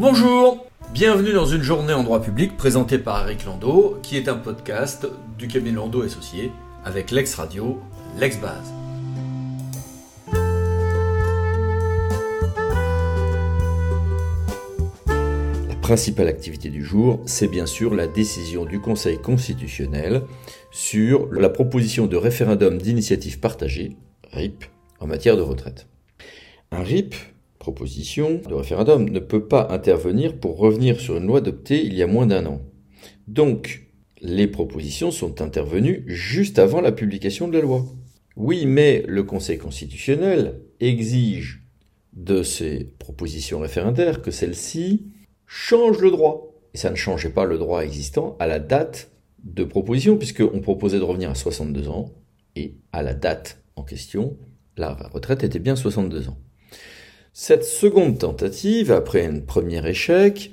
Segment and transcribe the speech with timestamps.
[0.00, 4.36] Bonjour Bienvenue dans une journée en droit public présentée par Eric Landau, qui est un
[4.36, 5.06] podcast
[5.36, 6.50] du cabinet Landau Associé
[6.86, 7.78] avec l'ex-radio,
[8.18, 8.72] l'ex-base.
[15.68, 20.22] La principale activité du jour, c'est bien sûr la décision du Conseil constitutionnel
[20.70, 23.98] sur la proposition de référendum d'initiative partagée,
[24.32, 24.64] RIP,
[24.98, 25.88] en matière de retraite.
[26.72, 27.14] Un RIP,
[27.60, 32.02] proposition de référendum ne peut pas intervenir pour revenir sur une loi adoptée il y
[32.02, 32.62] a moins d'un an.
[33.28, 33.86] Donc,
[34.20, 37.84] les propositions sont intervenues juste avant la publication de la loi.
[38.36, 41.62] Oui, mais le Conseil constitutionnel exige
[42.14, 45.06] de ces propositions référendaires que celles-ci
[45.46, 46.54] changent le droit.
[46.72, 49.10] Et ça ne changeait pas le droit existant à la date
[49.44, 52.10] de proposition, puisqu'on proposait de revenir à 62 ans,
[52.56, 54.38] et à la date en question,
[54.76, 56.38] la retraite était bien 62 ans.
[57.32, 60.50] Cette seconde tentative, après un premier échec,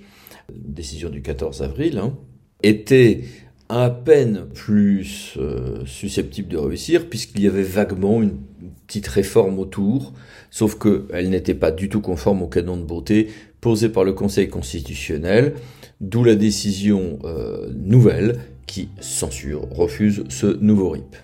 [0.53, 2.15] décision du 14 avril, hein,
[2.61, 3.23] était
[3.67, 8.37] à peine plus euh, susceptible de réussir, puisqu'il y avait vaguement une
[8.85, 10.13] petite réforme autour,
[10.51, 13.27] sauf qu'elle n'était pas du tout conforme au canon de beauté
[13.59, 15.55] posé par le Conseil constitutionnel,
[15.99, 21.15] d'où la décision euh, nouvelle qui censure, refuse ce nouveau RIP.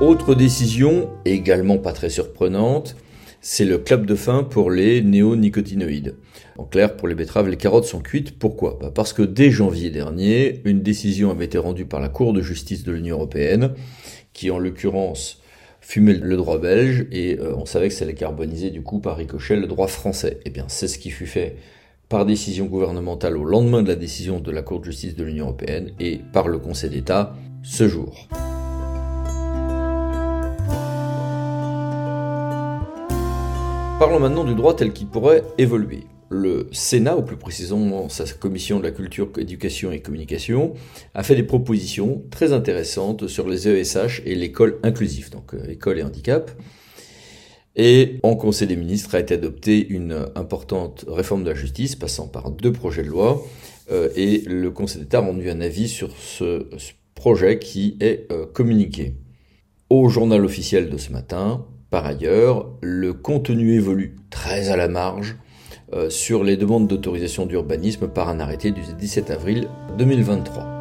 [0.00, 2.96] Autre décision, également pas très surprenante,
[3.42, 6.14] c'est le clap de fin pour les néonicotinoïdes.
[6.56, 8.38] En clair, pour les betteraves, les carottes sont cuites.
[8.38, 8.78] Pourquoi?
[8.80, 12.40] Bah, Parce que dès janvier dernier, une décision avait été rendue par la Cour de
[12.40, 13.74] justice de l'Union européenne,
[14.32, 15.42] qui en l'occurrence
[15.82, 19.18] fumait le droit belge, et euh, on savait que ça allait carboniser du coup par
[19.18, 20.40] ricochet le droit français.
[20.46, 21.56] Eh bien, c'est ce qui fut fait
[22.08, 25.44] par décision gouvernementale au lendemain de la décision de la Cour de justice de l'Union
[25.44, 28.28] européenne et par le Conseil d'État ce jour.
[34.00, 36.04] Parlons maintenant du droit tel qu'il pourrait évoluer.
[36.30, 40.72] Le Sénat, ou plus précisément sa commission de la culture, éducation et communication,
[41.12, 45.98] a fait des propositions très intéressantes sur les ESH et l'école inclusive, donc euh, école
[45.98, 46.50] et handicap.
[47.76, 52.26] Et en Conseil des ministres a été adoptée une importante réforme de la justice, passant
[52.26, 53.44] par deux projets de loi,
[53.92, 56.66] euh, et le Conseil d'État a rendu un avis sur ce,
[57.14, 59.12] projet qui est euh, communiqué
[59.90, 65.36] au journal officiel de ce matin, par ailleurs, le contenu évolue très à la marge
[65.92, 69.68] euh, sur les demandes d'autorisation d'urbanisme par un arrêté du 17 avril
[69.98, 70.79] 2023.